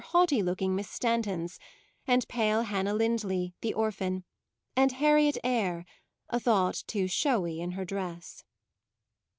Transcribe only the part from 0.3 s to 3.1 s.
looking Miss Stantons; and pale Hannah